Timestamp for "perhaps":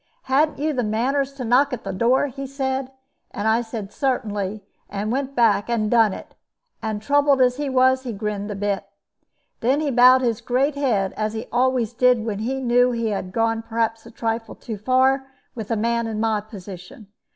13.61-14.03